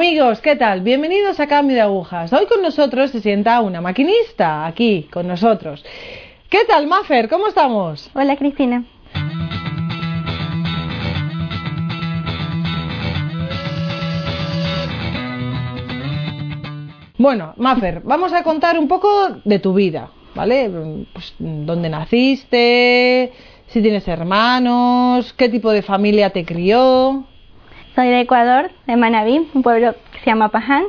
[0.00, 0.80] Amigos, ¿qué tal?
[0.80, 2.32] Bienvenidos a Cambio de Agujas.
[2.32, 5.84] Hoy con nosotros se sienta una maquinista, aquí, con nosotros.
[6.48, 7.28] ¿Qué tal, Maffer?
[7.28, 8.10] ¿Cómo estamos?
[8.14, 8.82] Hola, Cristina.
[17.18, 19.10] Bueno, Maffer, vamos a contar un poco
[19.44, 20.70] de tu vida, ¿vale?
[21.12, 23.34] Pues, ¿Dónde naciste?
[23.66, 27.26] Si tienes hermanos, qué tipo de familia te crió.
[28.00, 30.84] Soy de Ecuador, de Manabí, un pueblo que se llama Paján.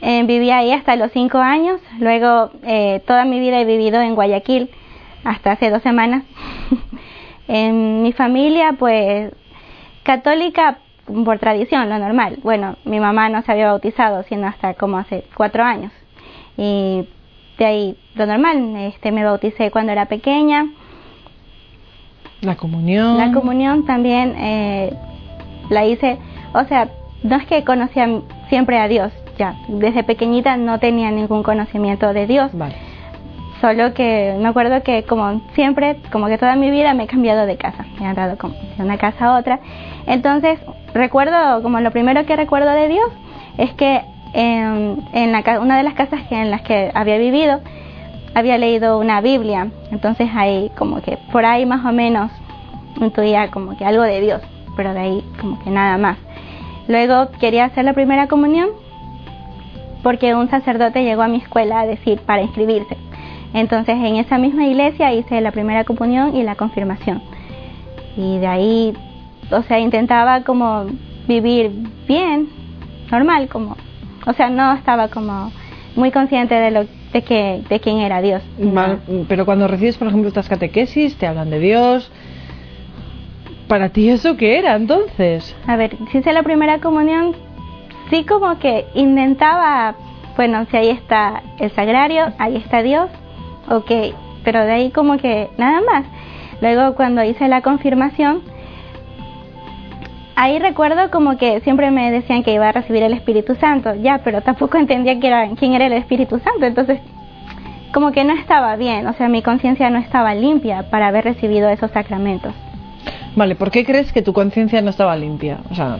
[0.00, 1.82] Eh, viví ahí hasta los cinco años.
[1.98, 4.70] Luego, eh, toda mi vida he vivido en Guayaquil,
[5.22, 6.22] hasta hace dos semanas.
[7.46, 9.34] en mi familia, pues,
[10.02, 10.78] católica
[11.26, 12.38] por tradición, lo normal.
[12.42, 15.92] Bueno, mi mamá no se había bautizado, sino hasta como hace cuatro años.
[16.56, 17.06] Y
[17.58, 20.68] de ahí, lo normal, este, me bauticé cuando era pequeña.
[22.40, 23.18] La comunión.
[23.18, 24.96] La comunión también eh,
[25.68, 26.18] la hice,
[26.52, 26.88] o sea,
[27.22, 28.08] no es que conocía
[28.48, 32.50] siempre a Dios, ya, desde pequeñita no tenía ningún conocimiento de Dios.
[32.52, 32.74] Vale.
[33.60, 37.46] Solo que me acuerdo que como siempre, como que toda mi vida me he cambiado
[37.46, 39.60] de casa, me he andado como de una casa a otra.
[40.06, 40.58] Entonces,
[40.92, 43.10] recuerdo, como lo primero que recuerdo de Dios
[43.56, 44.02] es que
[44.34, 47.60] en, en la, una de las casas que, en las que había vivido,
[48.34, 49.68] había leído una Biblia.
[49.90, 52.30] Entonces ahí como que por ahí más o menos
[53.00, 54.42] intuía como que algo de Dios,
[54.76, 56.18] pero de ahí como que nada más.
[56.88, 58.68] Luego quería hacer la primera comunión
[60.02, 62.96] porque un sacerdote llegó a mi escuela a decir para inscribirse.
[63.54, 67.22] Entonces en esa misma iglesia hice la primera comunión y la confirmación.
[68.16, 68.94] Y de ahí,
[69.50, 70.86] o sea, intentaba como
[71.26, 71.70] vivir
[72.06, 72.48] bien,
[73.10, 73.76] normal, como,
[74.26, 75.50] o sea, no estaba como
[75.96, 78.42] muy consciente de lo de que de quién era Dios.
[79.28, 82.10] Pero cuando recibes, por ejemplo, estas catequesis, te hablan de Dios.
[83.68, 85.56] ¿Para ti eso qué era entonces?
[85.66, 87.34] A ver, si hice la primera comunión,
[88.10, 89.96] sí como que intentaba,
[90.36, 93.10] bueno, si ahí está el sagrario, ahí está Dios,
[93.68, 93.90] ok,
[94.44, 96.04] pero de ahí como que nada más.
[96.60, 98.42] Luego cuando hice la confirmación,
[100.36, 104.20] ahí recuerdo como que siempre me decían que iba a recibir el Espíritu Santo, ya,
[104.22, 107.00] pero tampoco entendía que era, quién era el Espíritu Santo, entonces
[107.92, 111.68] como que no estaba bien, o sea, mi conciencia no estaba limpia para haber recibido
[111.68, 112.54] esos sacramentos.
[113.36, 115.58] Vale, ¿por qué crees que tu conciencia no estaba limpia?
[115.70, 115.98] O sea,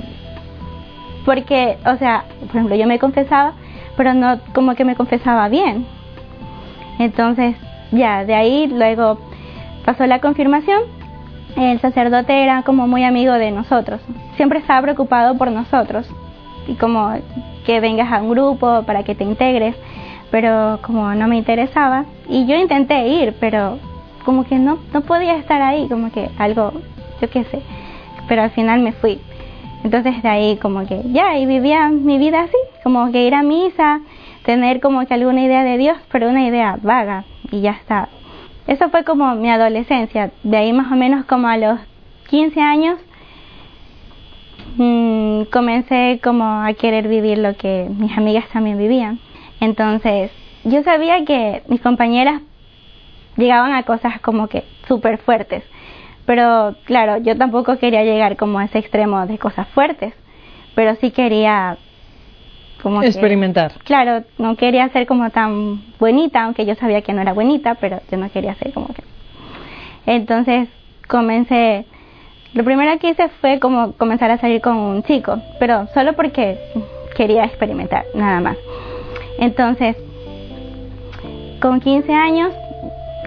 [1.27, 3.53] porque, o sea, por ejemplo, yo me confesaba,
[3.97, 5.87] pero no como que me confesaba bien.
[6.99, 7.57] Entonces,
[7.91, 9.19] ya, de ahí luego
[9.85, 10.83] pasó la confirmación.
[11.57, 14.01] El sacerdote era como muy amigo de nosotros.
[14.37, 16.09] Siempre estaba preocupado por nosotros.
[16.69, 17.13] Y como
[17.65, 19.75] que vengas a un grupo para que te integres.
[20.31, 22.05] Pero como no me interesaba.
[22.29, 23.79] Y yo intenté ir, pero
[24.25, 25.89] como que no, no podía estar ahí.
[25.89, 26.73] Como que algo,
[27.21, 27.61] yo qué sé.
[28.29, 29.21] Pero al final me fui.
[29.85, 33.43] Entonces de ahí como que ya, y vivía mi vida así, como que ir a
[33.43, 34.01] misa,
[34.45, 38.09] tener como que alguna idea de Dios, pero una idea vaga, y ya está.
[38.67, 41.79] Eso fue como mi adolescencia, de ahí más o menos como a los
[42.29, 42.99] 15 años
[44.77, 49.19] mmm, comencé como a querer vivir lo que mis amigas también vivían.
[49.61, 50.31] Entonces
[50.65, 52.43] yo sabía que mis compañeras
[53.37, 55.63] llegaban a cosas como que súper fuertes.
[56.27, 60.13] Pero claro, yo tampoco quería llegar como a ese extremo de cosas fuertes,
[60.75, 61.79] pero sí quería
[62.83, 63.73] como que- experimentar.
[63.85, 68.01] claro, no quería ser como tan bonita, aunque yo sabía que no era bonita, pero
[68.11, 69.03] yo no quería ser como que.
[70.07, 70.69] Entonces
[71.09, 71.85] comencé,
[72.55, 76.59] lo primero que hice fue como comenzar a salir con un chico, pero solo porque
[77.17, 78.57] quería experimentar, nada más.
[79.39, 79.97] Entonces,
[81.61, 82.53] con 15 años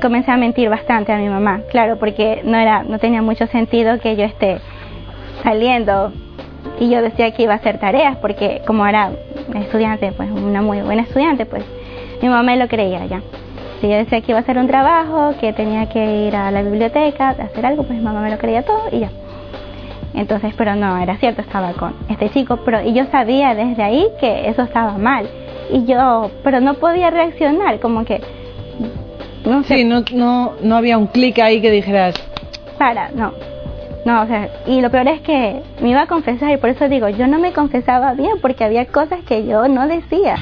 [0.01, 3.99] comencé a mentir bastante a mi mamá, claro, porque no era, no tenía mucho sentido
[3.99, 4.59] que yo esté
[5.43, 6.11] saliendo
[6.79, 9.11] y yo decía que iba a hacer tareas porque como era
[9.55, 11.63] estudiante, pues una muy buena estudiante, pues
[12.21, 13.21] mi mamá me lo creía ya.
[13.81, 16.61] Si yo decía que iba a hacer un trabajo, que tenía que ir a la
[16.61, 19.09] biblioteca, hacer algo, pues mi mamá me lo creía todo y ya.
[20.13, 24.05] Entonces, pero no, era cierto, estaba con este chico, pero y yo sabía desde ahí
[24.19, 25.29] que eso estaba mal.
[25.71, 28.21] Y yo, pero no podía reaccionar, como que
[29.49, 32.15] no sé, Sí, no, no, no había un clic ahí que dijeras,
[32.77, 33.33] para, no.
[34.05, 36.87] No, o sea, y lo peor es que me iba a confesar y por eso
[36.87, 40.35] digo, yo no me confesaba bien porque había cosas que yo no decía.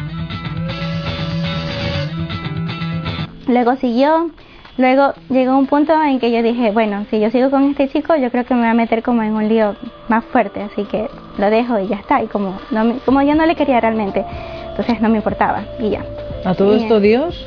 [3.47, 4.29] Luego siguió,
[4.77, 8.15] luego llegó un punto en que yo dije, bueno, si yo sigo con este chico,
[8.15, 9.75] yo creo que me voy a meter como en un lío
[10.09, 12.21] más fuerte, así que lo dejo y ya está.
[12.21, 14.23] Y como, no me- como yo no le quería realmente,
[14.69, 16.01] entonces no me importaba y ya.
[16.45, 17.45] ¿a todo esto Dios?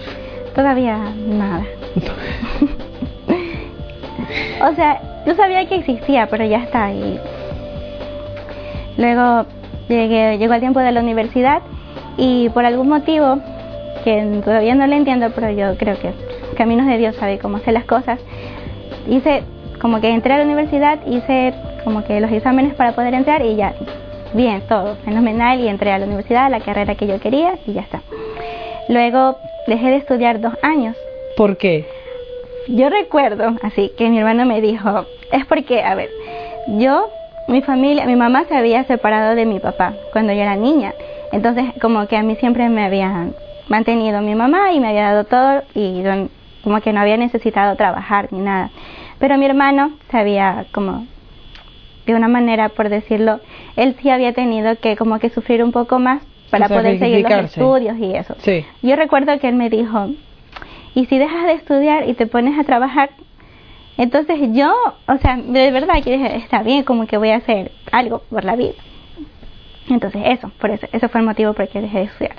[0.55, 1.65] Todavía nada.
[4.69, 6.93] o sea, yo sabía que existía, pero ya está.
[6.93, 7.19] Y
[8.97, 9.47] luego
[9.89, 11.63] llegué, llegó el tiempo de la universidad
[12.17, 13.39] y por algún motivo
[14.05, 16.13] que todavía no le entiendo, pero yo creo que
[16.57, 18.21] caminos de Dios sabe cómo hacer las cosas,
[19.09, 19.43] hice
[19.81, 21.55] como que entré a la universidad, hice
[21.85, 23.75] como que los exámenes para poder entrar y ya,
[24.35, 27.83] bien, todo, fenomenal y entré a la universidad, la carrera que yo quería y ya
[27.83, 28.03] está.
[28.91, 29.39] Luego
[29.69, 30.97] dejé de estudiar dos años.
[31.37, 31.87] ¿Por qué?
[32.67, 36.11] Yo recuerdo, así que mi hermano me dijo, es porque, a ver,
[36.67, 37.09] yo,
[37.47, 40.93] mi familia, mi mamá se había separado de mi papá cuando yo era niña.
[41.31, 43.29] Entonces, como que a mí siempre me había
[43.69, 46.03] mantenido mi mamá y me había dado todo y
[46.65, 48.71] como que no había necesitado trabajar ni nada.
[49.21, 51.07] Pero mi hermano se había como
[52.07, 53.39] de una manera por decirlo,
[53.77, 57.45] él sí había tenido que como que sufrir un poco más para poder seguir los
[57.45, 58.35] estudios y eso.
[58.39, 58.65] Sí.
[58.83, 60.11] Yo recuerdo que él me dijo,
[60.95, 63.11] "Y si dejas de estudiar y te pones a trabajar,
[63.97, 64.73] entonces yo,
[65.07, 68.45] o sea, de verdad que dije, está bien, como que voy a hacer algo por
[68.45, 68.75] la vida."
[69.89, 72.37] Entonces, eso, por eso, ese fue el motivo por el que dejé de estudiar.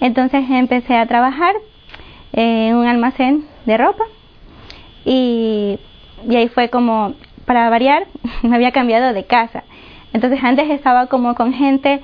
[0.00, 1.54] Entonces empecé a trabajar
[2.32, 4.04] en un almacén de ropa
[5.04, 5.78] y,
[6.28, 7.14] y ahí fue como,
[7.46, 8.06] para variar,
[8.42, 9.64] me había cambiado de casa.
[10.12, 12.00] Entonces antes estaba como con gente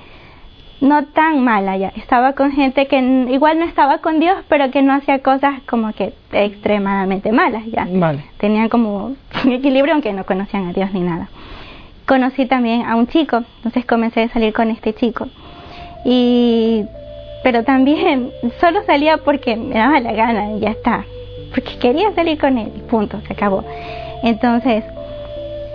[0.81, 2.99] no tan mala ya, estaba con gente que
[3.29, 7.87] igual no estaba con Dios, pero que no hacía cosas como que extremadamente malas ya.
[7.89, 8.25] Vale.
[8.37, 11.29] Tenían como un equilibrio aunque no conocían a Dios ni nada.
[12.05, 15.27] Conocí también a un chico, entonces comencé a salir con este chico.
[16.03, 16.83] Y
[17.43, 21.05] pero también solo salía porque me daba la gana y ya está,
[21.53, 23.63] porque quería salir con él, punto, se acabó.
[24.23, 24.83] Entonces,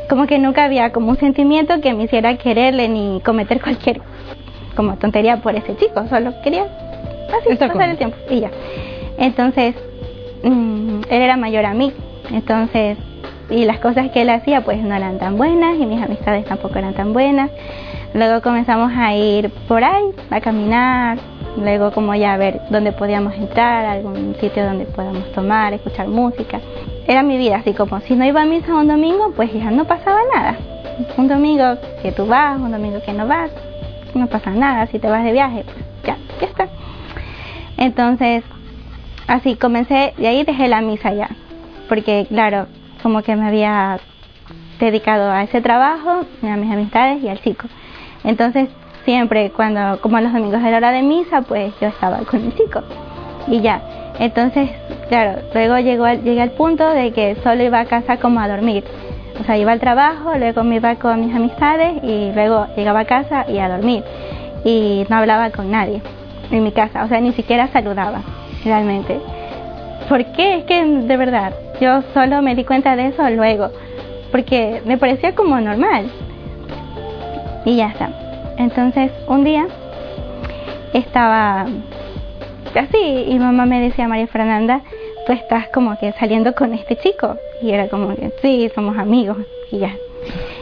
[0.08, 4.02] como que nunca había como un sentimiento que me hiciera quererle ni cometer cualquier
[4.74, 6.66] como tontería por ese chico, solo quería
[7.38, 8.50] así pasar el tiempo y ya.
[9.18, 9.74] Entonces,
[10.42, 11.92] mm, él era mayor a mí,
[12.32, 12.96] entonces,
[13.50, 16.78] y las cosas que él hacía pues no eran tan buenas y mis amistades tampoco
[16.78, 17.50] eran tan buenas.
[18.14, 21.18] Luego comenzamos a ir por ahí, a caminar,
[21.56, 26.60] luego como ya a ver dónde podíamos entrar, algún sitio donde podamos tomar, escuchar música.
[27.06, 29.84] Era mi vida, así como si no iba a misa un domingo, pues ya no
[29.84, 30.56] pasaba nada.
[31.16, 33.50] Un domingo que tú vas, un domingo que no vas,
[34.14, 36.68] no pasa nada, si te vas de viaje, pues ya, ya está.
[37.76, 38.44] Entonces,
[39.26, 41.30] así comencé, y ahí dejé la misa ya,
[41.88, 42.66] porque claro,
[43.02, 43.98] como que me había
[44.78, 47.68] dedicado a ese trabajo, a mis amistades y al chico.
[48.24, 48.68] Entonces,
[49.04, 52.82] siempre cuando, como los domingos era hora de misa, pues yo estaba con el chico.
[53.46, 53.82] Y ya.
[54.18, 54.70] Entonces,
[55.08, 58.84] claro, luego llegó, llegué al punto de que solo iba a casa como a dormir.
[59.40, 63.04] O sea, iba al trabajo, luego me iba con mis amistades y luego llegaba a
[63.06, 64.04] casa y a dormir.
[64.64, 66.02] Y no hablaba con nadie
[66.50, 68.20] en mi casa, o sea, ni siquiera saludaba,
[68.64, 69.18] realmente.
[70.08, 70.58] ¿Por qué?
[70.58, 73.70] Es que de verdad, yo solo me di cuenta de eso luego,
[74.30, 76.10] porque me parecía como normal.
[77.64, 78.10] Y ya está.
[78.58, 79.66] Entonces, un día
[80.92, 81.62] estaba
[82.74, 84.82] así y mamá me decía, María Fernanda,
[85.26, 87.36] tú estás como que saliendo con este chico.
[87.62, 89.38] Y era como que sí, somos amigos
[89.70, 89.94] y ya.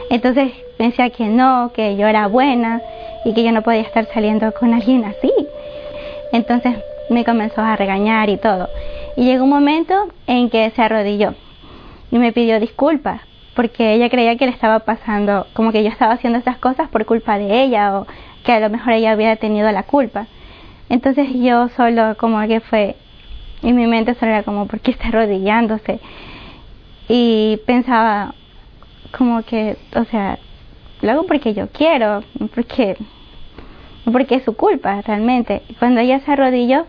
[0.09, 2.81] Entonces pensé que no, que yo era buena
[3.25, 5.31] y que yo no podía estar saliendo con alguien así.
[6.31, 6.77] Entonces
[7.09, 8.69] me comenzó a regañar y todo.
[9.15, 9.93] Y llegó un momento
[10.27, 11.33] en que se arrodilló
[12.11, 13.21] y me pidió disculpas
[13.55, 17.05] porque ella creía que le estaba pasando, como que yo estaba haciendo esas cosas por
[17.05, 18.07] culpa de ella o
[18.45, 20.27] que a lo mejor ella había tenido la culpa.
[20.87, 22.95] Entonces yo solo como que fue,
[23.61, 25.99] en mi mente solo era como, ¿por qué está arrodillándose?
[27.07, 28.33] Y pensaba
[29.17, 30.39] como que, o sea,
[31.01, 32.23] lo hago porque yo quiero,
[32.53, 32.97] porque,
[34.11, 35.63] porque es su culpa realmente.
[35.79, 36.85] Cuando ella se arrodilló,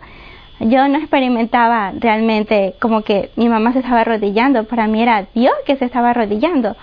[0.60, 5.54] yo no experimentaba realmente como que mi mamá se estaba arrodillando, para mí era Dios
[5.64, 6.76] que se estaba arrodillando.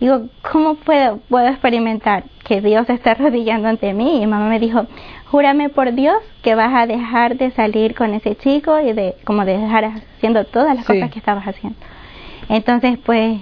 [0.00, 4.16] Digo, ¿cómo puedo, puedo experimentar que Dios está arrodillando ante mí?
[4.16, 4.86] Y mi mamá me dijo,
[5.34, 6.14] júrame por Dios
[6.44, 10.44] que vas a dejar de salir con ese chico y de como de dejar haciendo
[10.44, 11.76] todas las cosas que estabas haciendo.
[12.48, 13.40] Entonces, pues,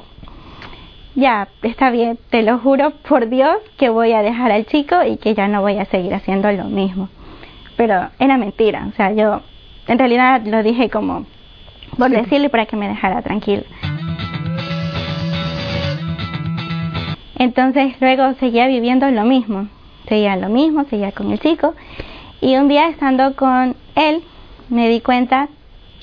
[1.15, 5.19] ya, está bien, te lo juro por Dios que voy a dejar al chico y
[5.19, 7.11] que ya no voy a seguir haciendo lo mismo.
[7.77, 9.43] Pero era mentira, o sea, yo
[9.87, 11.27] en realidad lo dije como
[11.99, 13.65] por decirle para que me dejara tranquilo.
[17.39, 19.69] Entonces luego seguía viviendo lo mismo,
[20.09, 21.75] seguía lo mismo, seguía con el chico
[22.41, 24.23] y un día estando con él
[24.69, 25.49] me di cuenta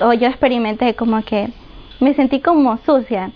[0.02, 1.50] o yo experimenté como que
[2.00, 3.32] me sentí como sucia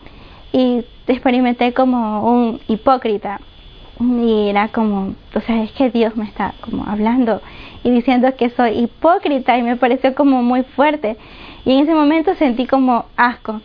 [0.51, 3.39] y experimenté como un hipócrita
[3.99, 7.41] y era como, o sea, es que Dios me está como hablando
[7.83, 11.17] y diciendo que soy hipócrita y me pareció como muy fuerte.
[11.65, 13.61] Y en ese momento sentí como asco,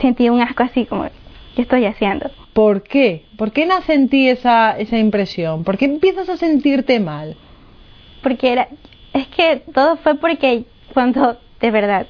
[0.00, 1.04] sentí un asco así como,
[1.54, 2.30] ¿qué estoy haciendo?
[2.52, 3.26] ¿Por qué?
[3.36, 5.64] ¿Por qué nace en ti esa, esa impresión?
[5.64, 7.36] ¿Por qué empiezas a sentirte mal?
[8.22, 8.68] Porque era,
[9.12, 12.06] es que todo fue porque cuando de verdad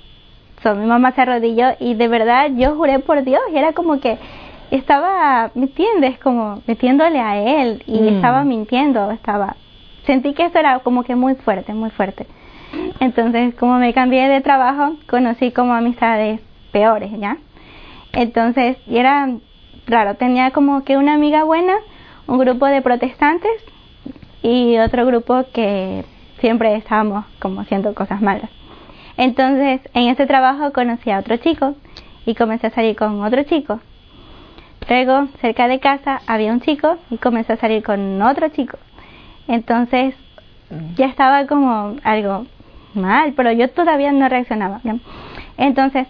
[0.62, 4.00] so, mi mamá se arrodilló y de verdad yo juré por Dios y era como
[4.00, 4.18] que
[4.70, 6.18] estaba, ¿me entiendes?
[6.18, 8.08] Como metiéndole a él y Mm.
[8.08, 9.56] estaba mintiendo, estaba,
[10.06, 12.26] sentí que eso era como que muy fuerte, muy fuerte.
[13.00, 16.40] Entonces, como me cambié de trabajo, conocí como amistades
[16.72, 17.36] peores, ¿ya?
[18.12, 19.28] Entonces, y era
[19.90, 21.74] raro, tenía como que una amiga buena,
[22.26, 23.50] un grupo de protestantes
[24.42, 26.04] y otro grupo que
[26.40, 28.50] siempre estábamos como haciendo cosas malas.
[29.16, 31.74] Entonces, en ese trabajo conocí a otro chico
[32.24, 33.80] y comencé a salir con otro chico.
[34.88, 38.78] Luego, cerca de casa había un chico y comencé a salir con otro chico.
[39.46, 40.14] Entonces,
[40.96, 42.46] ya estaba como algo
[42.94, 44.80] mal, pero yo todavía no reaccionaba.
[45.58, 46.06] Entonces,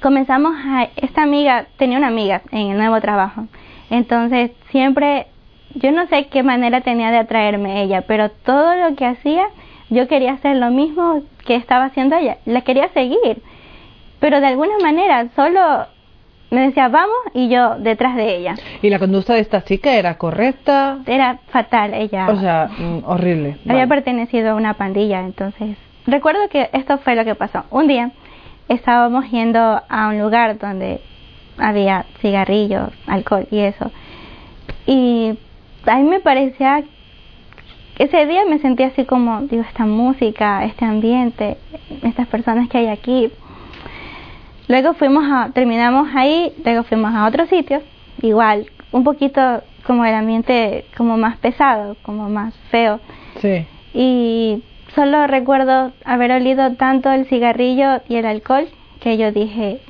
[0.00, 0.88] comenzamos a...
[0.96, 3.46] Esta amiga tenía una amiga en el nuevo trabajo.
[3.90, 5.26] Entonces, siempre,
[5.74, 9.46] yo no sé qué manera tenía de atraerme ella, pero todo lo que hacía,
[9.90, 12.38] yo quería hacer lo mismo que estaba haciendo ella.
[12.44, 13.42] La quería seguir,
[14.20, 15.86] pero de alguna manera solo
[16.50, 18.54] me decía vamos y yo detrás de ella.
[18.82, 20.98] ¿Y la conducta de esta chica era correcta?
[21.06, 22.28] Era fatal ella.
[22.30, 23.56] O sea, mm, horrible.
[23.64, 23.88] había Vale.
[23.88, 25.76] pertenecido a una pandilla, entonces
[26.06, 27.64] recuerdo que esto fue lo que pasó.
[27.70, 28.10] Un día
[28.68, 31.00] estábamos yendo a un lugar donde
[31.58, 33.90] había cigarrillos, alcohol y eso.
[34.86, 35.38] Y
[35.86, 36.84] a mí me parecía
[37.98, 41.56] ese día me sentí así como, digo, esta música, este ambiente,
[42.02, 43.30] estas personas que hay aquí.
[44.68, 47.80] Luego fuimos a, terminamos ahí, luego fuimos a otro sitio,
[48.20, 53.00] igual, un poquito como el ambiente como más pesado, como más feo.
[53.40, 53.64] Sí.
[53.94, 54.62] Y
[54.96, 58.66] solo recuerdo haber olido tanto el cigarrillo y el alcohol
[59.00, 59.80] que yo dije,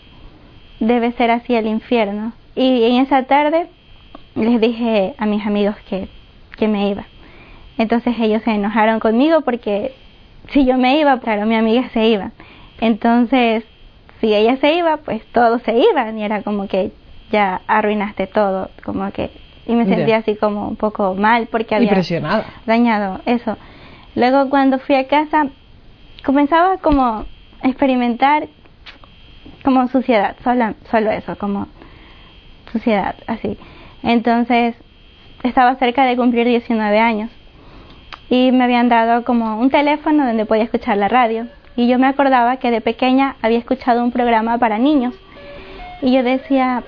[0.80, 2.32] debe ser así el infierno.
[2.56, 3.68] Y en esa tarde
[4.34, 6.08] les dije a mis amigos que,
[6.58, 7.06] que me iba.
[7.78, 9.94] Entonces ellos se enojaron conmigo porque
[10.50, 12.32] si yo me iba, claro, mi amiga se iba.
[12.80, 13.64] Entonces,
[14.20, 16.90] si ella se iba, pues todos se iban y era como que
[17.30, 19.30] ya arruinaste todo, como que
[19.68, 22.00] y me sentía así como un poco mal porque había
[22.66, 23.56] dañado eso.
[24.16, 25.48] Luego cuando fui a casa
[26.24, 28.48] comenzaba como a experimentar
[29.62, 31.68] como suciedad, solo, solo eso, como
[32.72, 33.58] suciedad, así.
[34.02, 34.74] Entonces
[35.42, 37.30] estaba cerca de cumplir 19 años
[38.30, 41.46] y me habían dado como un teléfono donde podía escuchar la radio.
[41.76, 45.14] Y yo me acordaba que de pequeña había escuchado un programa para niños.
[46.00, 46.82] Y yo decía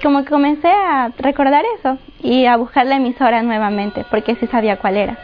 [0.00, 4.76] como que comencé a recordar eso y a buscar la emisora nuevamente porque sí sabía
[4.76, 5.18] cuál era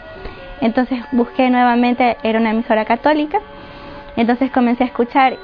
[0.60, 3.40] entonces busqué nuevamente era una emisora católica
[4.16, 5.36] entonces comencé a escuchar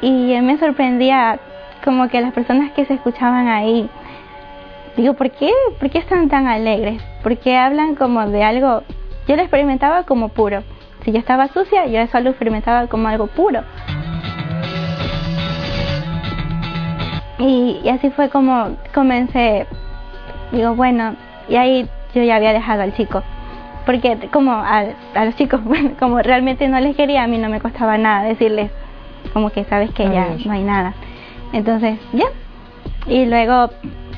[0.00, 1.38] y me sorprendía
[1.84, 3.88] como que las personas que se escuchaban ahí
[4.96, 5.50] digo ¿por qué?
[5.78, 7.02] ¿por qué están tan alegres?
[7.22, 8.82] ¿por qué hablan como de algo?
[9.26, 10.62] yo lo experimentaba como puro
[11.04, 13.62] si yo estaba sucia yo eso lo experimentaba como algo puro
[17.38, 19.66] y, y así fue como comencé
[20.52, 21.16] digo bueno
[21.48, 23.22] y ahí yo ya había dejado al chico
[23.84, 24.84] porque como a,
[25.14, 25.60] a los chicos
[25.98, 28.70] como realmente no les quería a mí no me costaba nada decirles
[29.32, 30.94] como que sabes que ya no hay nada.
[31.52, 32.26] Entonces ya.
[33.06, 33.70] Y luego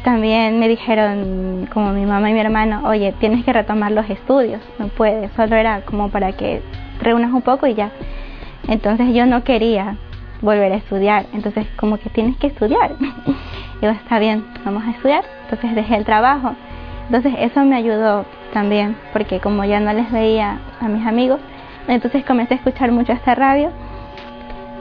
[0.02, 4.60] también me dijeron como mi mamá y mi hermano oye tienes que retomar los estudios
[4.78, 6.60] no puedes solo era como para que
[7.00, 7.90] reúnas un poco y ya
[8.68, 9.96] entonces yo no quería
[10.42, 12.92] volver a estudiar entonces como que tienes que estudiar.
[13.80, 16.54] Y yo está bien vamos a estudiar entonces dejé el trabajo.
[17.06, 21.40] Entonces eso me ayudó también porque como ya no les veía a mis amigos
[21.88, 23.70] entonces comencé a escuchar mucho esta radio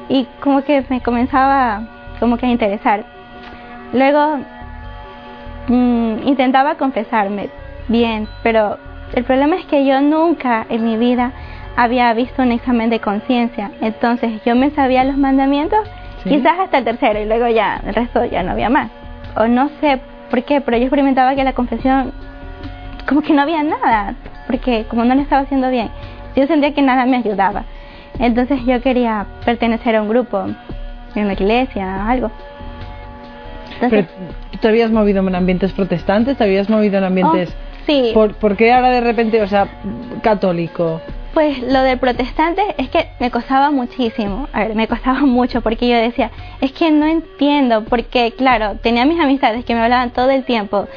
[0.08, 1.82] y como que me comenzaba
[2.20, 3.04] como que a interesar.
[3.92, 4.38] Luego
[5.68, 7.50] mm, intentaba confesarme
[7.90, 8.78] bien pero
[9.14, 11.32] el problema es que yo nunca en mi vida
[11.76, 13.72] había visto un examen de conciencia.
[13.82, 15.80] Entonces yo me sabía los mandamientos
[16.24, 16.30] Sí.
[16.30, 18.90] quizás hasta el tercero y luego ya el resto ya no había más.
[19.36, 20.00] O no sé
[20.30, 22.14] por qué pero yo experimentaba que la confesión
[23.08, 24.16] como que no había nada
[24.48, 25.90] porque como no lo estaba haciendo bien
[26.36, 27.66] yo sentía que nada me ayudaba.
[28.20, 30.46] Entonces yo quería pertenecer a un grupo
[31.16, 32.32] en la iglesia algo.
[33.76, 37.50] Entonces Pero ¿tú te habías movido en ambientes protestantes, te habías movido en ambientes...
[37.50, 38.12] oh, sí.
[38.14, 39.68] ¿Por, por qué ahora de repente, o sea,
[40.22, 41.02] católico?
[41.34, 45.88] Pues lo del protestante es que me costaba muchísimo, a ver, me costaba mucho porque
[45.88, 46.30] yo decía,
[46.62, 50.88] es que no entiendo, porque claro, tenía mis amistades que me hablaban todo el tiempo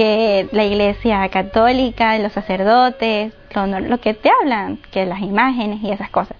[0.00, 5.90] que la iglesia católica, los sacerdotes, lo, lo que te hablan, que las imágenes y
[5.90, 6.38] esas cosas.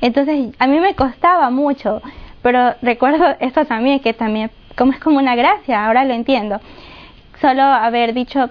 [0.00, 2.02] Entonces a mí me costaba mucho,
[2.42, 6.58] pero recuerdo esto también, que también como es como una gracia, ahora lo entiendo.
[7.40, 8.50] Solo haber dicho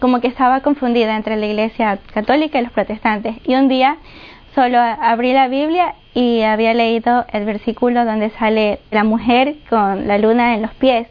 [0.00, 3.36] como que estaba confundida entre la iglesia católica y los protestantes.
[3.44, 3.98] Y un día
[4.54, 10.16] solo abrí la Biblia y había leído el versículo donde sale la mujer con la
[10.16, 11.08] luna en los pies.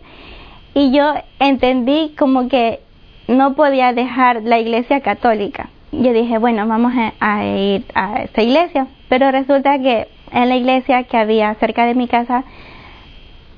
[0.73, 2.79] Y yo entendí como que
[3.27, 5.69] no podía dejar la iglesia católica.
[5.91, 8.87] Yo dije, bueno, vamos a, ir a esta iglesia.
[9.09, 12.45] Pero resulta que en la iglesia que había cerca de mi casa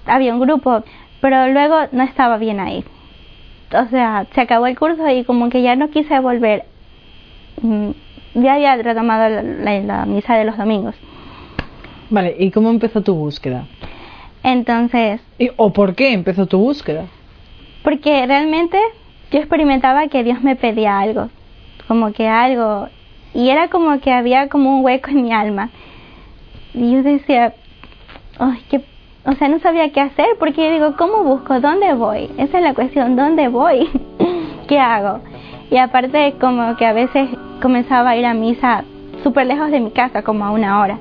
[0.06, 0.84] había un grupo,
[1.22, 2.84] pero luego no estaba bien ahí.
[3.72, 6.66] O sea, se acabó el curso y como que ya no quise volver.
[7.62, 7.92] Mm,
[8.36, 10.96] ya había retomado la, misa de los domingos.
[12.10, 13.66] Vale, ¿y cómo empezó tu búsqueda?
[14.44, 15.22] Entonces...
[15.58, 17.06] ¿O por qué empezó tu búsqueda?
[17.84, 18.78] Porque realmente
[19.32, 21.30] yo experimentaba que Dios me pedía algo,
[21.88, 22.88] como que algo,
[23.34, 25.70] y era como que había como un hueco en mi alma.
[26.74, 27.54] Y yo decía,
[28.40, 28.84] ay, qué,
[29.26, 31.60] o sea, no sabía qué hacer, porque yo digo, ¿cómo busco?
[31.60, 32.30] ¿Dónde voy?
[32.38, 33.90] Esa es la cuestión, ¿dónde voy?
[34.68, 35.22] ¿Qué hago?
[35.72, 37.30] Y aparte como que a veces
[37.62, 38.84] comenzaba a ir a misa
[39.24, 40.98] súper lejos de mi casa, como a una hora.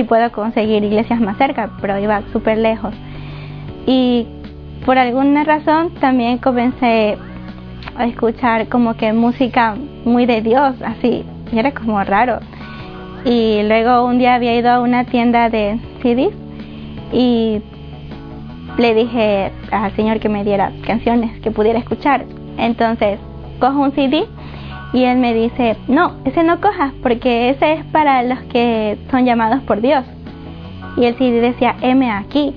[0.00, 2.94] Si puedo conseguir iglesias más cerca, pero iba súper lejos.
[3.86, 4.26] Y
[4.86, 7.18] por alguna razón también comencé
[7.94, 9.76] a escuchar como que música
[10.06, 12.38] muy de Dios, así, y era como raro.
[13.26, 16.32] Y luego un día había ido a una tienda de CDs
[17.12, 17.60] y
[18.78, 22.24] le dije al Señor que me diera canciones que pudiera escuchar.
[22.56, 23.18] Entonces
[23.58, 24.24] cojo un CD
[24.92, 29.24] y él me dice, no, ese no cojas porque ese es para los que son
[29.24, 30.04] llamados por Dios.
[30.96, 32.52] Y el CD decía M aquí.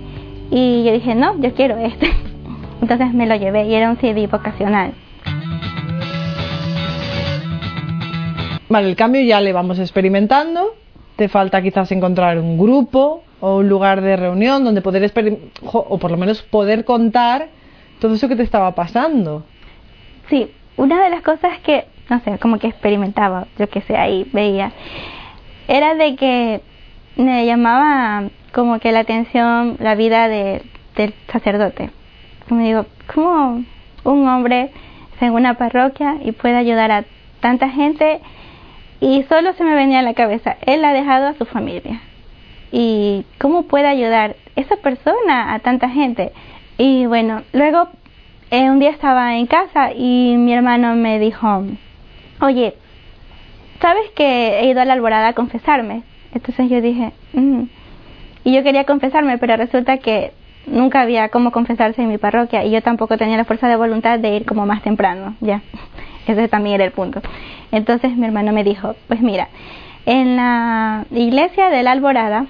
[0.49, 2.09] Y yo dije, no, yo quiero este.
[2.81, 4.93] Entonces me lo llevé y era un CD vocacional.
[8.69, 10.73] Vale, el cambio ya le vamos experimentando.
[11.15, 15.11] Te falta quizás encontrar un grupo o un lugar de reunión donde poder
[15.61, 17.49] o por lo menos poder contar
[17.99, 19.43] todo eso que te estaba pasando.
[20.29, 24.29] Sí, una de las cosas que, no sé, como que experimentaba, yo que sé, ahí
[24.33, 24.71] veía,
[25.67, 26.61] era de que
[27.15, 30.61] me llamaba como que la atención la vida de,
[30.95, 31.89] del sacerdote.
[32.47, 33.63] Como digo, ¿cómo
[34.03, 34.71] un hombre
[35.21, 37.05] en una parroquia y puede ayudar a
[37.39, 38.19] tanta gente
[38.99, 42.01] y solo se me venía a la cabeza, él ha dejado a su familia.
[42.71, 46.31] ¿Y cómo puede ayudar esa persona a tanta gente?
[46.77, 47.89] Y bueno, luego
[48.49, 51.63] eh, un día estaba en casa y mi hermano me dijo,
[52.43, 52.75] oye,
[53.81, 56.03] ¿sabes que he ido a la alborada a confesarme?
[56.33, 57.63] Entonces yo dije, mm".
[58.43, 60.33] y yo quería confesarme, pero resulta que
[60.67, 64.19] nunca había cómo confesarse en mi parroquia y yo tampoco tenía la fuerza de voluntad
[64.19, 65.61] de ir como más temprano, ya.
[66.27, 67.21] Ese también era el punto.
[67.71, 69.49] Entonces mi hermano me dijo, pues mira,
[70.05, 72.45] en la iglesia de la Alborada,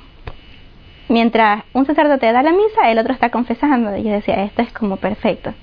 [1.10, 3.96] mientras un sacerdote da la misa, el otro está confesando.
[3.96, 5.54] Y yo decía, esto es como perfecto.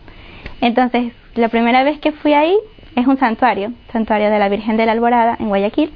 [0.60, 2.56] Entonces, la primera vez que fui ahí
[2.96, 5.92] es un santuario, santuario de la Virgen de la Alborada en Guayaquil.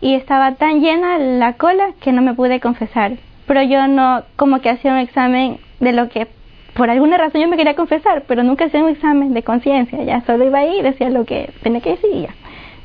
[0.00, 3.12] Y estaba tan llena la cola que no me pude confesar.
[3.46, 6.28] Pero yo no, como que hacía un examen de lo que
[6.74, 10.22] por alguna razón yo me quería confesar, pero nunca hacía un examen de conciencia, ya
[10.22, 12.34] solo iba ahí y decía lo que tenía que decir y ya,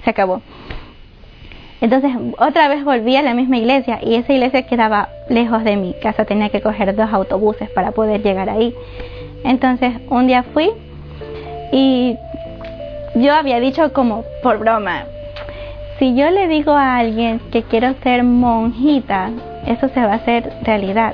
[0.04, 0.41] se acabó.
[1.82, 5.93] Entonces otra vez volví a la misma iglesia y esa iglesia quedaba lejos de mi
[6.02, 8.76] casa, tenía que coger dos autobuses para poder llegar ahí.
[9.43, 10.69] Entonces un día fui
[11.72, 12.15] y
[13.15, 15.06] yo había dicho como por broma,
[15.98, 19.32] si yo le digo a alguien que quiero ser monjita,
[19.67, 21.13] eso se va a hacer realidad.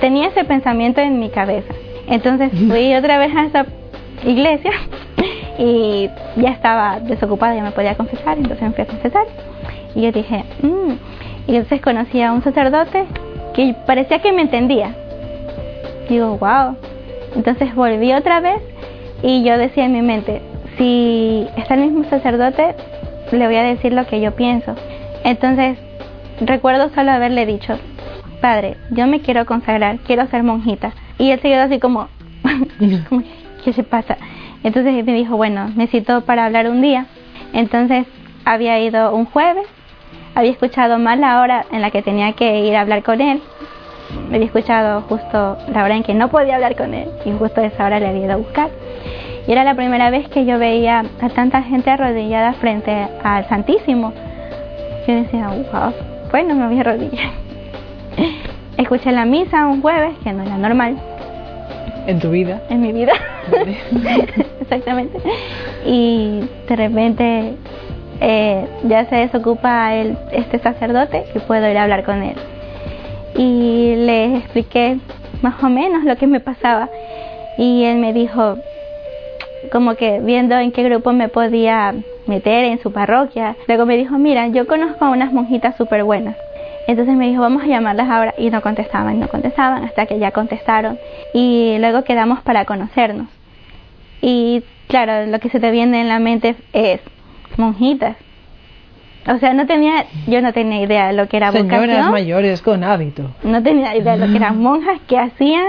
[0.00, 1.72] Tenía ese pensamiento en mi cabeza.
[2.08, 3.66] Entonces fui otra vez a esa
[4.24, 4.72] iglesia
[5.58, 9.26] y ya estaba desocupada, ya me podía confesar, entonces me fui a confesar.
[9.94, 10.92] Y yo dije, mmm.
[11.46, 13.04] y entonces conocí a un sacerdote
[13.54, 14.94] que parecía que me entendía.
[16.08, 16.76] Digo, wow.
[17.36, 18.60] Entonces volví otra vez
[19.22, 20.42] y yo decía en mi mente,
[20.76, 22.74] si está el mismo sacerdote,
[23.32, 24.74] le voy a decir lo que yo pienso.
[25.24, 25.78] Entonces
[26.40, 27.78] recuerdo solo haberle dicho,
[28.40, 30.92] Padre, yo me quiero consagrar, quiero ser monjita.
[31.18, 32.08] Y él se quedó así como,
[33.64, 34.16] ¿qué se pasa?
[34.62, 37.06] Entonces me dijo, bueno, me citó para hablar un día.
[37.52, 38.06] Entonces
[38.44, 39.66] había ido un jueves,
[40.34, 43.42] había escuchado mal la hora en la que tenía que ir a hablar con él.
[44.28, 47.60] Me había escuchado justo la hora en que no podía hablar con él y justo
[47.60, 48.70] esa hora le había ido a buscar.
[49.50, 54.12] Y era la primera vez que yo veía a tanta gente arrodillada frente al Santísimo.
[55.08, 55.92] Yo decía, wow,
[56.30, 57.30] bueno, me voy a arrodillar.
[58.76, 60.96] Escuché la misa un jueves, que no era normal.
[62.06, 62.62] ¿En tu vida?
[62.70, 63.12] En mi vida.
[64.60, 65.18] Exactamente.
[65.84, 67.54] Y de repente
[68.20, 72.36] eh, ya se desocupa el, este sacerdote y puedo ir a hablar con él.
[73.34, 74.98] Y le expliqué
[75.42, 76.88] más o menos lo que me pasaba.
[77.58, 78.56] Y él me dijo,
[79.72, 81.94] como que viendo en qué grupo me podía
[82.26, 83.56] meter en su parroquia.
[83.68, 86.36] Luego me dijo, mira, yo conozco a unas monjitas súper buenas.
[86.86, 88.34] Entonces me dijo, vamos a llamarlas ahora.
[88.38, 90.98] Y no contestaban, no contestaban, hasta que ya contestaron.
[91.34, 93.28] Y luego quedamos para conocernos.
[94.22, 97.00] Y claro, lo que se te viene en la mente es
[97.56, 98.16] monjitas.
[99.28, 102.10] O sea, no tenía, yo no tenía idea de lo que era Señoras vocación.
[102.10, 103.30] mayores con hábito.
[103.42, 105.66] No tenía idea de lo que eran monjas, que hacían.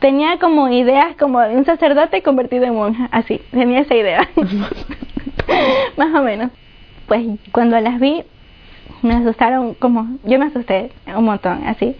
[0.00, 4.28] Tenía como ideas como de un sacerdote convertido en monja, así, tenía esa idea.
[5.96, 6.50] Más o menos.
[7.06, 8.22] Pues cuando las vi,
[9.02, 11.96] me asustaron como, yo me asusté un montón, así.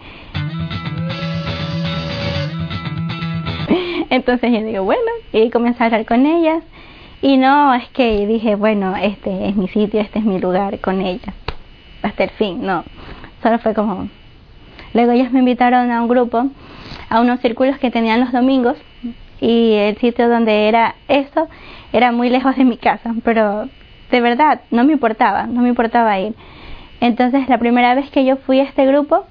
[4.09, 6.63] Entonces yo digo, bueno, y comencé a hablar con ellas.
[7.21, 11.01] Y no es que dije, bueno, este es mi sitio, este es mi lugar con
[11.01, 11.35] ellas,
[12.01, 12.83] hasta el fin, no.
[13.43, 14.09] Solo fue como.
[14.93, 16.47] Luego ellas me invitaron a un grupo,
[17.11, 18.77] a unos círculos que tenían los domingos,
[19.39, 21.47] y el sitio donde era esto
[21.93, 23.67] era muy lejos de mi casa, pero
[24.11, 26.33] de verdad no me importaba, no me importaba ir.
[27.01, 29.25] Entonces la primera vez que yo fui a este grupo,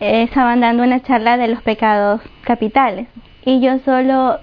[0.00, 3.06] eh, estaban dando una charla de los pecados capitales
[3.44, 4.40] y yo solo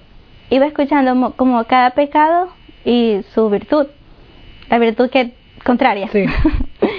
[0.50, 2.50] iba escuchando mo- como cada pecado
[2.86, 3.88] y su virtud,
[4.70, 5.34] la virtud que
[5.66, 6.08] contraria.
[6.12, 6.26] Sí.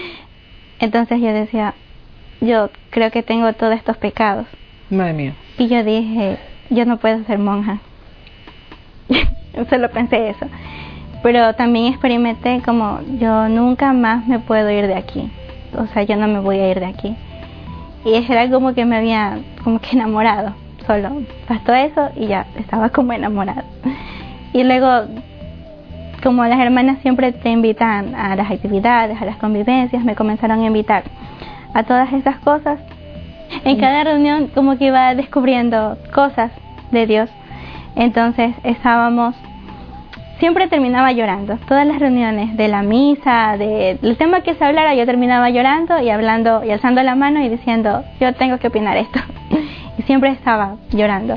[0.80, 1.74] Entonces yo decía,
[2.40, 4.46] yo creo que tengo todos estos pecados.
[4.90, 5.34] Madre mía.
[5.56, 7.78] Y yo dije, yo no puedo ser monja.
[9.70, 10.46] Solo pensé eso.
[11.22, 15.30] Pero también experimenté como yo nunca más me puedo ir de aquí.
[15.76, 17.16] O sea, yo no me voy a ir de aquí.
[18.04, 20.54] Y era como que me había como que enamorado.
[20.86, 23.62] Solo bastó eso y ya estaba como enamorado.
[24.52, 25.06] Y luego,
[26.22, 30.66] como las hermanas siempre te invitan a las actividades, a las convivencias, me comenzaron a
[30.66, 31.04] invitar
[31.74, 32.80] a todas esas cosas
[33.64, 36.50] en cada reunión como que iba descubriendo cosas
[36.90, 37.30] de Dios.
[37.96, 39.34] Entonces estábamos,
[40.38, 41.56] siempre terminaba llorando.
[41.68, 46.00] Todas las reuniones de la misa, de- del tema que se hablara, yo terminaba llorando
[46.00, 49.18] y hablando y alzando la mano y diciendo, yo tengo que opinar esto.
[49.98, 51.36] y siempre estaba llorando.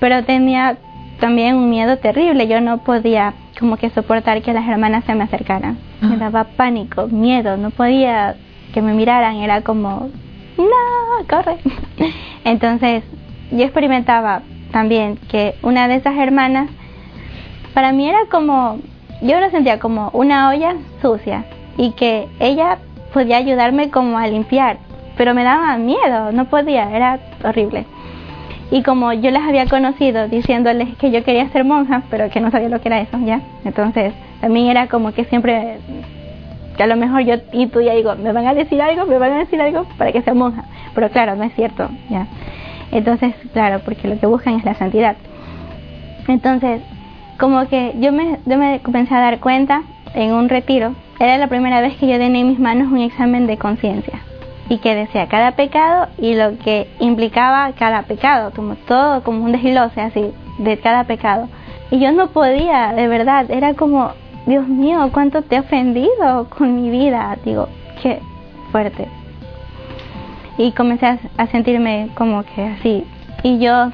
[0.00, 0.76] Pero tenía
[1.20, 2.46] también un miedo terrible.
[2.46, 5.78] Yo no podía como que soportar que las hermanas se me acercaran.
[6.02, 8.34] Me daba pánico, miedo, no podía
[8.74, 9.36] que me miraran.
[9.36, 10.10] Era como,
[10.58, 11.58] no, corre.
[12.44, 13.02] Entonces,
[13.50, 14.42] yo experimentaba
[14.72, 16.68] también que una de esas hermanas,
[17.74, 18.78] para mí era como,
[19.22, 21.44] yo lo sentía como una olla sucia
[21.76, 22.78] y que ella
[23.12, 24.78] podía ayudarme como a limpiar,
[25.16, 27.86] pero me daba miedo, no podía, era horrible.
[28.70, 32.50] Y como yo las había conocido diciéndoles que yo quería ser monja, pero que no
[32.50, 33.40] sabía lo que era eso, ¿ya?
[33.64, 35.78] Entonces, también era como que siempre
[36.76, 39.18] que a lo mejor yo y tú ya digo, me van a decir algo, me
[39.18, 40.64] van a decir algo para que sea monja.
[40.94, 42.26] Pero claro, no es cierto, ya.
[42.92, 45.16] Entonces, claro, porque lo que buscan es la santidad.
[46.28, 46.82] Entonces,
[47.38, 49.82] como que yo me, yo me comencé a dar cuenta
[50.14, 53.46] en un retiro, era la primera vez que yo tenía en mis manos un examen
[53.46, 54.20] de conciencia
[54.68, 59.52] y que decía cada pecado y lo que implicaba cada pecado, como todo como un
[59.52, 61.48] desglose así de cada pecado.
[61.90, 64.10] Y yo no podía, de verdad, era como,
[64.46, 67.36] Dios mío, cuánto te he ofendido con mi vida.
[67.44, 67.68] Digo,
[68.00, 68.20] qué
[68.70, 69.08] fuerte.
[70.56, 73.04] Y comencé a, sentirme como que así.
[73.42, 73.90] Y yo,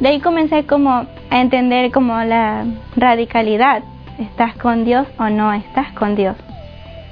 [0.00, 0.90] de ahí comencé como
[1.30, 2.64] a entender como la
[2.96, 3.82] radicalidad.
[4.18, 6.36] ¿Estás con Dios o no estás con Dios?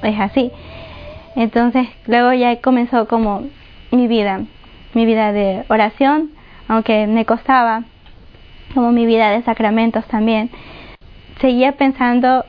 [0.01, 0.51] Es así.
[1.35, 3.43] Entonces, luego ya comenzó como
[3.91, 4.41] mi vida,
[4.93, 6.31] mi vida de oración,
[6.67, 7.83] aunque me costaba,
[8.73, 10.49] como mi vida de sacramentos también.
[11.39, 12.45] Seguía pensando,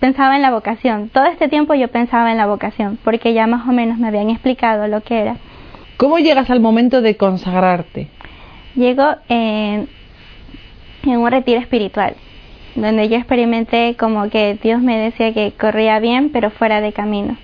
[0.00, 1.10] pensaba en la vocación.
[1.10, 4.30] Todo este tiempo yo pensaba en la vocación, porque ya más o menos me habían
[4.30, 5.36] explicado lo que era.
[5.98, 8.08] ¿Cómo llegas al momento de consagrarte?
[8.74, 9.88] Llego en,
[11.04, 12.14] en un retiro espiritual,
[12.74, 17.36] donde yo experimenté como que Dios me decía que corría bien, pero fuera de camino.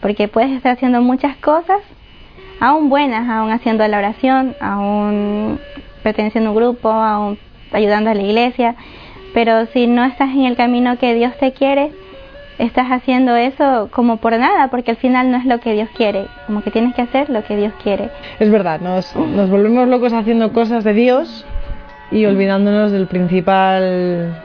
[0.00, 1.78] Porque puedes estar haciendo muchas cosas,
[2.58, 5.60] aún buenas, aún haciendo la oración, aún
[6.02, 7.38] perteneciendo a un grupo, aún
[7.70, 8.74] ayudando a la iglesia,
[9.34, 11.92] pero si no estás en el camino que Dios te quiere,
[12.58, 16.26] estás haciendo eso como por nada, porque al final no es lo que Dios quiere,
[16.46, 18.10] como que tienes que hacer lo que Dios quiere.
[18.38, 21.46] Es verdad, nos, nos volvemos locos haciendo cosas de Dios
[22.10, 24.42] y olvidándonos del principal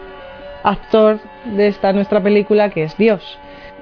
[0.63, 3.37] actor de esta nuestra película que es Dios.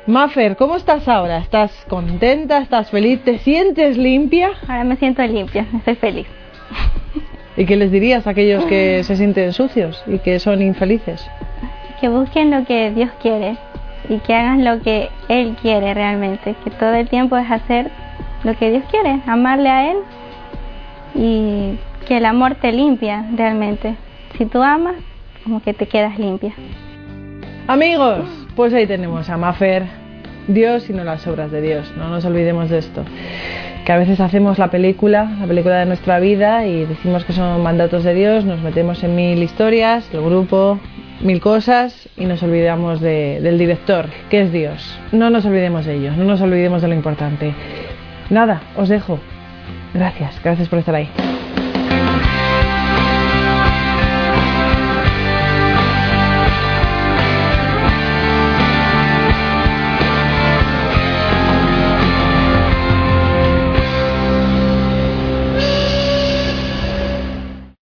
[0.08, 1.40] Mafer, ¿cómo estás ahora?
[1.40, 2.60] ¿Estás contenta?
[2.60, 3.24] ¿Estás feliz?
[3.24, 4.52] ¿Te sientes limpia?
[4.68, 6.28] Ahora me siento limpia, estoy feliz.
[7.58, 11.26] ¿Y qué les dirías a aquellos que se sienten sucios y que son infelices?
[12.02, 13.58] Que busquen lo que Dios quiere
[14.10, 17.90] y que hagan lo que Él quiere realmente, que todo el tiempo es hacer
[18.44, 19.98] lo que Dios quiere, amarle a Él
[21.16, 23.96] y que el amor te limpia realmente.
[24.38, 24.96] Si tú amas,
[25.44, 26.54] como que te quedas limpia.
[27.68, 29.84] Amigos, pues ahí tenemos a Mafer,
[30.48, 31.92] Dios y no las obras de Dios.
[31.98, 33.04] No nos olvidemos de esto.
[33.86, 37.62] Que a veces hacemos la película, la película de nuestra vida y decimos que son
[37.62, 40.80] mandatos de Dios, nos metemos en mil historias, el grupo,
[41.22, 45.00] mil cosas y nos olvidamos de, del director, que es Dios.
[45.12, 47.54] No nos olvidemos de ello, no nos olvidemos de lo importante.
[48.32, 49.20] Nada, os dejo.
[49.94, 51.08] Gracias, gracias por estar ahí.